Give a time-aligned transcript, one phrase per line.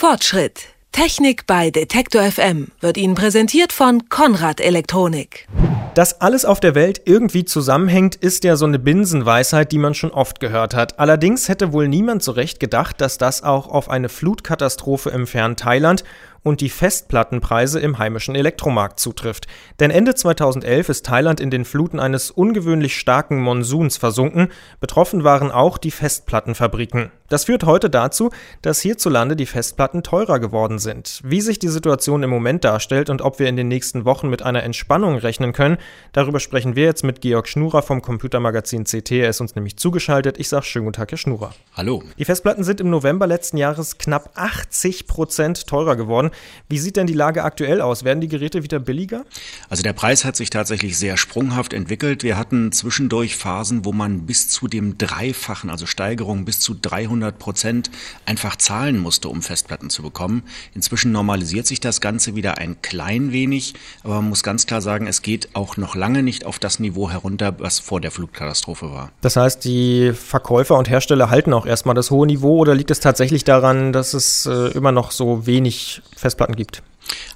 [0.00, 0.68] Fortschritt.
[0.92, 5.46] Technik bei Detektor FM wird Ihnen präsentiert von Konrad Elektronik.
[5.94, 10.10] Dass alles auf der Welt irgendwie zusammenhängt, ist ja so eine Binsenweisheit, die man schon
[10.10, 10.98] oft gehört hat.
[10.98, 15.56] Allerdings hätte wohl niemand so recht gedacht, dass das auch auf eine Flutkatastrophe im fernen
[15.56, 16.02] Thailand
[16.42, 19.46] und die Festplattenpreise im heimischen Elektromarkt zutrifft.
[19.78, 24.48] Denn Ende 2011 ist Thailand in den Fluten eines ungewöhnlich starken Monsuns versunken.
[24.80, 27.10] Betroffen waren auch die Festplattenfabriken.
[27.30, 28.30] Das führt heute dazu,
[28.60, 31.20] dass hierzulande die Festplatten teurer geworden sind.
[31.22, 34.42] Wie sich die Situation im Moment darstellt und ob wir in den nächsten Wochen mit
[34.42, 35.78] einer Entspannung rechnen können,
[36.12, 39.12] darüber sprechen wir jetzt mit Georg Schnurer vom Computermagazin CT.
[39.12, 40.40] Er ist uns nämlich zugeschaltet.
[40.40, 41.54] Ich sage schönen guten Tag, Herr Schnurer.
[41.76, 42.02] Hallo.
[42.18, 46.29] Die Festplatten sind im November letzten Jahres knapp 80 Prozent teurer geworden.
[46.68, 48.04] Wie sieht denn die Lage aktuell aus?
[48.04, 49.24] Werden die Geräte wieder billiger?
[49.68, 52.22] Also der Preis hat sich tatsächlich sehr sprunghaft entwickelt.
[52.22, 57.38] Wir hatten zwischendurch Phasen, wo man bis zu dem Dreifachen, also Steigerungen bis zu 300
[57.38, 57.90] Prozent
[58.26, 60.42] einfach zahlen musste, um Festplatten zu bekommen.
[60.74, 65.06] Inzwischen normalisiert sich das Ganze wieder ein klein wenig, aber man muss ganz klar sagen,
[65.06, 69.12] es geht auch noch lange nicht auf das Niveau herunter, was vor der Flutkatastrophe war.
[69.20, 73.00] Das heißt, die Verkäufer und Hersteller halten auch erstmal das hohe Niveau oder liegt es
[73.00, 76.82] tatsächlich daran, dass es äh, immer noch so wenig Festplatten gibt.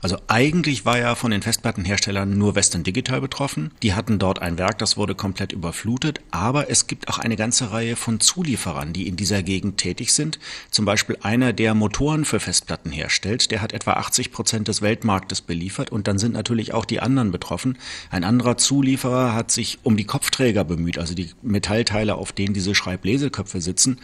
[0.03, 3.71] Also eigentlich war ja von den Festplattenherstellern nur Western Digital betroffen.
[3.83, 6.21] Die hatten dort ein Werk, das wurde komplett überflutet.
[6.31, 10.39] Aber es gibt auch eine ganze Reihe von Zulieferern, die in dieser Gegend tätig sind.
[10.71, 13.51] Zum Beispiel einer, der Motoren für Festplatten herstellt.
[13.51, 15.91] Der hat etwa 80 Prozent des Weltmarktes beliefert.
[15.91, 17.79] Und dann sind natürlich auch die anderen betroffen.
[18.11, 22.75] Ein anderer Zulieferer hat sich um die Kopfträger bemüht, also die Metallteile, auf denen diese
[22.75, 23.99] Schreibleseköpfe sitzen.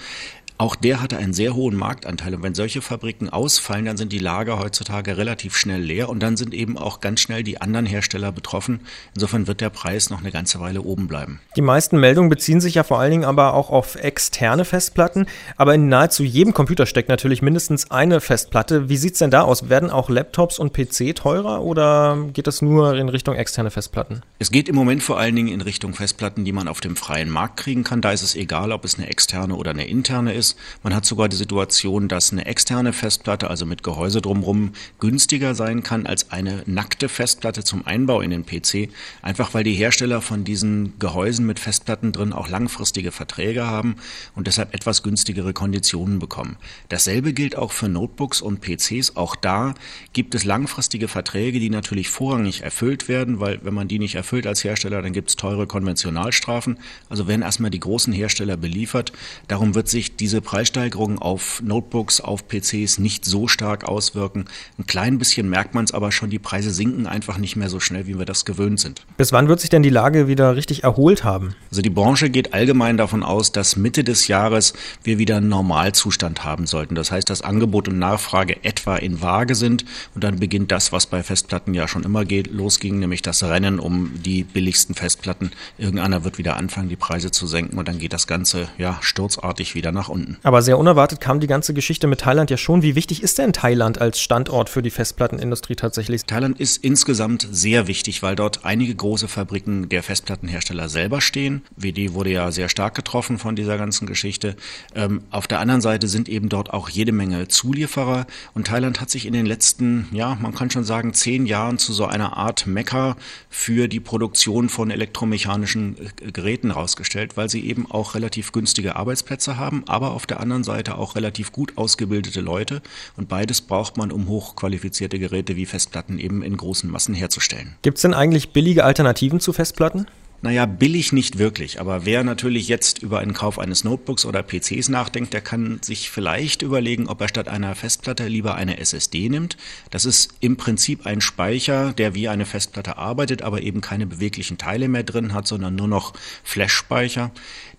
[0.60, 2.34] Auch der hatte einen sehr hohen Marktanteil.
[2.34, 6.36] Und wenn solche Fabriken ausfallen, dann sind die Lager heutzutage relativ schnell leer und dann
[6.36, 8.80] sind eben auch ganz schnell die anderen Hersteller betroffen.
[9.14, 11.40] Insofern wird der Preis noch eine ganze Weile oben bleiben.
[11.56, 15.24] Die meisten Meldungen beziehen sich ja vor allen Dingen aber auch auf externe Festplatten.
[15.56, 18.90] Aber in nahezu jedem Computer steckt natürlich mindestens eine Festplatte.
[18.90, 19.70] Wie sieht es denn da aus?
[19.70, 24.20] Werden auch Laptops und PC teurer oder geht das nur in Richtung externe Festplatten?
[24.38, 27.30] Es geht im Moment vor allen Dingen in Richtung Festplatten, die man auf dem freien
[27.30, 28.02] Markt kriegen kann.
[28.02, 30.49] Da ist es egal, ob es eine externe oder eine interne ist.
[30.82, 35.82] Man hat sogar die Situation, dass eine externe Festplatte, also mit Gehäuse drumherum, günstiger sein
[35.82, 38.88] kann als eine nackte Festplatte zum Einbau in den PC,
[39.22, 43.96] einfach weil die Hersteller von diesen Gehäusen mit Festplatten drin auch langfristige Verträge haben
[44.34, 46.56] und deshalb etwas günstigere Konditionen bekommen.
[46.88, 49.16] Dasselbe gilt auch für Notebooks und PCs.
[49.16, 49.74] Auch da
[50.12, 54.46] gibt es langfristige Verträge, die natürlich vorrangig erfüllt werden, weil wenn man die nicht erfüllt
[54.46, 56.78] als Hersteller, dann gibt es teure Konventionalstrafen.
[57.08, 59.12] Also werden erstmal die großen Hersteller beliefert.
[59.48, 64.46] Darum wird sich diese diese Preissteigerungen auf Notebooks, auf PCs nicht so stark auswirken.
[64.78, 67.78] Ein klein bisschen merkt man es aber schon, die Preise sinken einfach nicht mehr so
[67.78, 69.02] schnell, wie wir das gewöhnt sind.
[69.18, 71.54] Bis wann wird sich denn die Lage wieder richtig erholt haben?
[71.70, 76.44] Also die Branche geht allgemein davon aus, dass Mitte des Jahres wir wieder einen Normalzustand
[76.44, 76.94] haben sollten.
[76.94, 79.84] Das heißt, dass Angebot und Nachfrage etwa in Waage sind
[80.14, 83.78] und dann beginnt das, was bei Festplatten ja schon immer geht, losging, nämlich das Rennen
[83.78, 85.50] um die billigsten Festplatten.
[85.76, 89.74] Irgendeiner wird wieder anfangen, die Preise zu senken und dann geht das Ganze ja sturzartig
[89.74, 90.29] wieder nach unten.
[90.42, 92.82] Aber sehr unerwartet kam die ganze Geschichte mit Thailand ja schon.
[92.82, 96.24] Wie wichtig ist denn Thailand als Standort für die Festplattenindustrie tatsächlich?
[96.24, 101.62] Thailand ist insgesamt sehr wichtig, weil dort einige große Fabriken der Festplattenhersteller selber stehen.
[101.76, 104.56] WD wurde ja sehr stark getroffen von dieser ganzen Geschichte.
[104.94, 109.10] Ähm, auf der anderen Seite sind eben dort auch jede Menge Zulieferer und Thailand hat
[109.10, 112.66] sich in den letzten, ja, man kann schon sagen, zehn Jahren zu so einer Art
[112.66, 113.16] Mecker
[113.48, 119.56] für die Produktion von elektromechanischen äh, Geräten rausgestellt, weil sie eben auch relativ günstige Arbeitsplätze
[119.56, 122.82] haben, aber auf der anderen Seite auch relativ gut ausgebildete Leute.
[123.16, 127.76] Und beides braucht man, um hochqualifizierte Geräte wie Festplatten eben in großen Massen herzustellen.
[127.80, 130.06] Gibt es denn eigentlich billige Alternativen zu Festplatten?
[130.42, 134.88] Naja, billig nicht wirklich, aber wer natürlich jetzt über einen Kauf eines Notebooks oder PCs
[134.88, 139.58] nachdenkt, der kann sich vielleicht überlegen, ob er statt einer Festplatte lieber eine SSD nimmt.
[139.90, 144.56] Das ist im Prinzip ein Speicher, der wie eine Festplatte arbeitet, aber eben keine beweglichen
[144.56, 147.32] Teile mehr drin hat, sondern nur noch Flash-Speicher.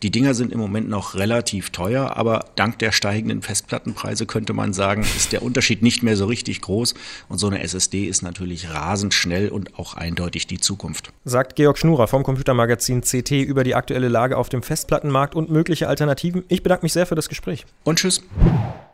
[0.03, 4.73] Die Dinger sind im Moment noch relativ teuer, aber dank der steigenden Festplattenpreise könnte man
[4.73, 6.93] sagen, ist der Unterschied nicht mehr so richtig groß
[7.28, 11.11] und so eine SSD ist natürlich rasend schnell und auch eindeutig die Zukunft.
[11.25, 15.49] Sagt Georg Schnurer vom Computer Computermagazin CT über die aktuelle Lage auf dem Festplattenmarkt und
[15.49, 16.43] mögliche Alternativen.
[16.49, 17.65] Ich bedanke mich sehr für das Gespräch.
[17.83, 18.21] Und tschüss.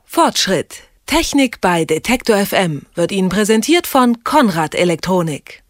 [0.05, 0.83] Fortschritt.
[1.05, 5.63] Technik bei Detektor FM wird Ihnen präsentiert von Konrad Elektronik.